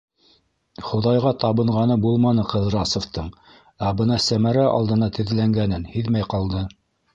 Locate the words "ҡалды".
6.37-6.67